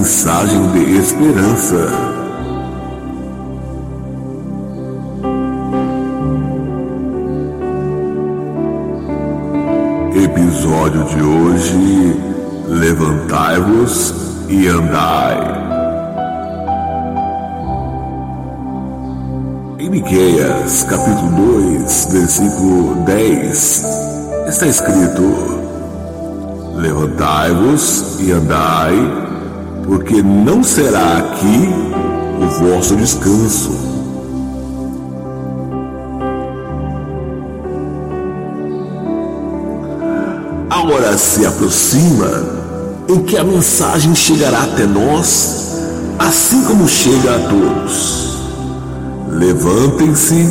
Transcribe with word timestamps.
mensagem 0.00 0.66
de 0.72 0.96
esperança. 0.96 1.76
Episódio 10.14 11.04
de 11.04 11.22
hoje: 11.22 12.16
Levantai-vos 12.66 14.14
e 14.48 14.68
andai. 14.68 15.36
Em 19.80 19.90
Miqueias, 19.90 20.82
capítulo 20.84 21.30
2, 21.76 22.08
versículo 22.10 23.04
10, 23.04 23.84
está 24.48 24.66
escrito: 24.66 25.60
Levantai-vos 26.76 28.18
e 28.18 28.32
andai, 28.32 29.29
porque 29.90 30.22
não 30.22 30.62
será 30.62 31.18
aqui 31.18 31.68
o 32.40 32.46
vosso 32.60 32.94
descanso. 32.94 33.72
A 40.70 40.80
hora 40.84 41.18
se 41.18 41.44
aproxima 41.44 42.30
em 43.08 43.24
que 43.24 43.36
a 43.36 43.42
mensagem 43.42 44.14
chegará 44.14 44.62
até 44.62 44.86
nós, 44.86 45.72
assim 46.20 46.62
como 46.62 46.86
chega 46.86 47.34
a 47.34 47.38
todos. 47.48 48.38
Levantem-se 49.28 50.48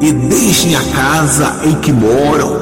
e 0.00 0.10
deixem 0.10 0.74
a 0.74 0.82
casa 0.84 1.54
em 1.64 1.74
que 1.80 1.92
moram 1.92 2.56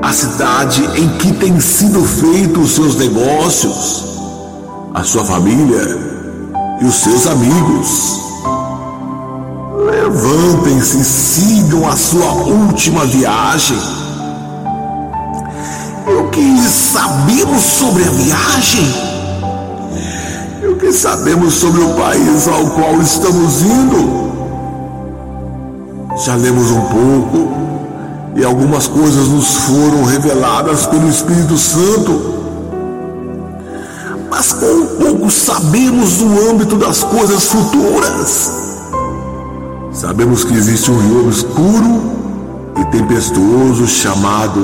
a 0.00 0.12
cidade 0.12 0.88
em 0.94 1.08
que 1.18 1.32
têm 1.32 1.58
sido 1.58 2.04
feitos 2.04 2.62
os 2.62 2.70
seus 2.76 2.96
negócios, 2.96 4.11
a 4.94 5.02
sua 5.02 5.24
família 5.24 5.82
e 6.80 6.84
os 6.84 6.94
seus 6.94 7.26
amigos. 7.26 8.20
Levantem-se 9.86 10.98
e 10.98 11.04
sigam 11.04 11.88
a 11.88 11.96
sua 11.96 12.32
última 12.32 13.04
viagem. 13.06 13.78
E 16.06 16.10
o 16.10 16.28
que 16.28 16.68
sabemos 16.68 17.62
sobre 17.62 18.04
a 18.04 18.10
viagem? 18.10 18.94
E 20.62 20.66
o 20.66 20.76
que 20.76 20.92
sabemos 20.92 21.54
sobre 21.54 21.80
o 21.80 21.94
país 21.94 22.46
ao 22.48 22.70
qual 22.70 23.00
estamos 23.00 23.62
indo? 23.62 24.22
Já 26.24 26.36
lemos 26.36 26.70
um 26.70 26.80
pouco 26.82 27.52
e 28.36 28.44
algumas 28.44 28.86
coisas 28.88 29.28
nos 29.28 29.54
foram 29.56 30.04
reveladas 30.04 30.86
pelo 30.86 31.08
Espírito 31.08 31.56
Santo. 31.56 32.41
Com 34.62 34.86
pouco 34.86 35.28
sabemos 35.28 36.18
do 36.18 36.48
âmbito 36.48 36.76
das 36.76 37.02
coisas 37.02 37.46
futuras. 37.46 38.52
Sabemos 39.90 40.44
que 40.44 40.54
existe 40.54 40.88
um 40.88 40.98
rio 41.00 41.28
escuro 41.28 42.12
e 42.80 42.84
tempestuoso 42.96 43.88
chamado 43.88 44.60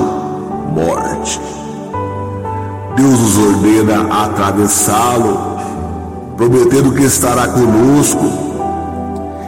morte. 0.73 1.41
Deus 2.95 3.19
nos 3.19 3.37
ordena 3.39 4.23
atravessá-lo, 4.23 5.37
prometendo 6.37 6.93
que 6.93 7.03
estará 7.03 7.49
conosco. 7.49 8.23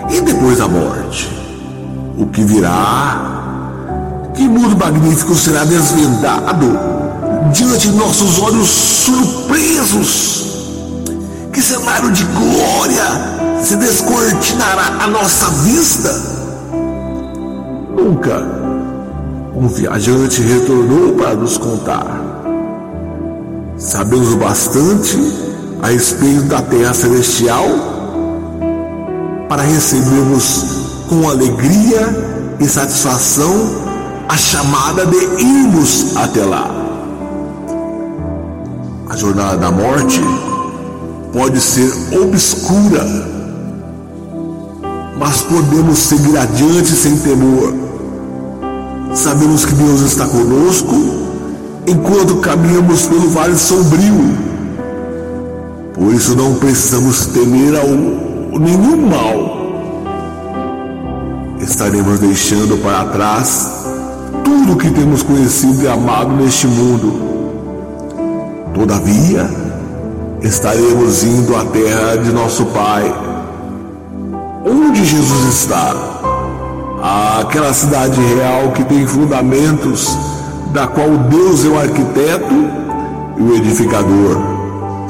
E 0.09 0.19
depois 0.19 0.57
da 0.57 0.67
morte, 0.67 1.29
o 2.17 2.25
que 2.25 2.43
virá 2.43 4.31
que 4.33 4.49
mundo 4.49 4.77
magnífico 4.77 5.33
será 5.33 5.63
desvendado 5.63 7.00
diante 7.51 7.87
de 7.87 7.95
nossos 7.95 8.39
olhos 8.39 8.67
surpresos? 8.67 10.41
Que 11.53 11.61
cenário 11.61 12.11
de 12.11 12.23
glória 12.23 13.61
se 13.61 13.75
descortinará 13.75 15.03
à 15.03 15.07
nossa 15.07 15.49
vista? 15.63 16.09
Nunca 17.95 18.61
um 19.55 19.67
viajante 19.67 20.41
retornou 20.41 21.13
para 21.13 21.35
nos 21.35 21.57
contar. 21.57 22.05
Sabemos 23.77 24.33
bastante 24.35 25.17
a 25.81 25.87
respeito 25.87 26.43
da 26.43 26.61
terra 26.61 26.93
celestial 26.93 27.65
para 29.49 29.63
recebermos 29.63 30.65
com 31.09 31.27
alegria 31.29 32.55
e 32.59 32.65
satisfação 32.65 33.53
a 34.29 34.37
chamada 34.37 35.05
de 35.05 35.17
irmos 35.17 36.15
até 36.15 36.45
lá. 36.45 36.80
A 39.11 39.15
jornada 39.17 39.57
da 39.57 39.69
morte 39.69 40.21
pode 41.33 41.59
ser 41.59 41.91
obscura, 42.17 43.05
mas 45.19 45.41
podemos 45.41 45.99
seguir 45.99 46.37
adiante 46.37 46.91
sem 46.91 47.17
temor. 47.17 47.73
Sabemos 49.13 49.65
que 49.65 49.73
Deus 49.73 49.99
está 49.99 50.25
conosco 50.25 50.95
enquanto 51.85 52.37
caminhamos 52.37 53.05
pelo 53.07 53.29
vale 53.31 53.57
sombrio. 53.57 54.37
Por 55.93 56.13
isso 56.13 56.33
não 56.33 56.55
precisamos 56.55 57.25
temer 57.25 57.75
ao, 57.75 57.89
nenhum 57.89 59.09
mal. 59.09 59.59
Estaremos 61.59 62.17
deixando 62.17 62.81
para 62.81 63.09
trás 63.09 63.69
tudo 64.41 64.77
que 64.77 64.89
temos 64.89 65.21
conhecido 65.21 65.83
e 65.83 65.87
amado 65.89 66.31
neste 66.31 66.65
mundo. 66.65 67.30
Todavia, 68.73 69.49
estaremos 70.41 71.23
indo 71.23 71.55
à 71.55 71.65
terra 71.65 72.15
de 72.17 72.31
nosso 72.31 72.65
Pai. 72.67 73.13
Onde 74.65 75.03
Jesus 75.03 75.55
está? 75.55 75.93
Aquela 77.41 77.73
cidade 77.73 78.19
real 78.21 78.71
que 78.71 78.83
tem 78.85 79.05
fundamentos, 79.05 80.17
da 80.73 80.87
qual 80.87 81.09
Deus 81.29 81.65
é 81.65 81.67
o 81.67 81.79
arquiteto 81.79 82.53
e 83.37 83.41
o 83.41 83.55
edificador. 83.55 84.37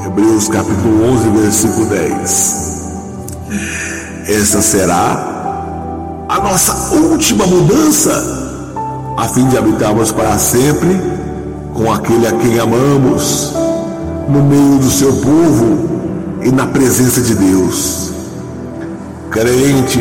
Hebreus 0.06 0.48
capítulo 0.48 1.12
11, 1.14 1.30
versículo 1.30 1.86
10. 1.86 2.72
Essa 4.28 4.62
será 4.62 6.26
a 6.28 6.40
nossa 6.40 6.96
última 6.96 7.46
mudança 7.46 8.42
a 9.18 9.28
fim 9.28 9.48
de 9.50 9.58
habitarmos 9.58 10.12
para 10.12 10.38
sempre 10.40 11.00
com 11.74 11.92
aquele 11.92 12.28
a 12.28 12.32
quem 12.34 12.60
amamos, 12.60 13.54
no 14.28 14.44
meio 14.44 14.78
do 14.78 14.90
seu 14.90 15.14
povo 15.14 15.90
e 16.44 16.52
na 16.52 16.68
presença 16.68 17.22
de 17.22 17.36
Deus. 17.36 18.12
Crente, 19.30 20.00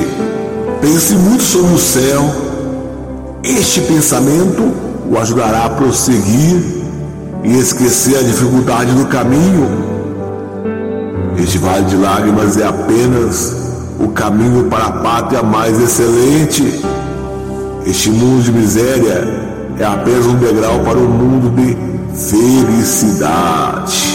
pense 0.81 1.15
muito 1.15 1.43
sobre 1.43 1.75
o 1.75 1.79
céu. 1.79 2.23
Este 3.43 3.81
pensamento 3.83 4.73
o 5.11 5.19
ajudará 5.19 5.65
a 5.65 5.71
prosseguir 5.71 6.85
e 7.43 7.59
esquecer 7.59 8.19
a 8.19 8.23
dificuldade 8.23 8.93
do 8.93 9.07
caminho. 9.07 9.69
Este 11.39 11.59
vale 11.59 11.87
de 11.87 11.97
lágrimas 11.97 12.57
é 12.57 12.67
apenas 12.67 13.57
o 13.99 14.09
caminho 14.09 14.65
para 14.65 14.87
a 14.87 14.93
pátria 14.93 15.43
mais 15.43 15.81
excelente. 15.81 16.81
Este 17.87 18.11
mundo 18.11 18.43
de 18.43 18.53
miséria 18.53 19.50
é 19.81 19.85
apenas 19.85 20.27
um 20.27 20.37
degrau 20.37 20.79
para 20.81 20.99
um 20.99 21.09
mundo 21.09 21.49
de 21.57 21.75
felicidade. 22.15 24.10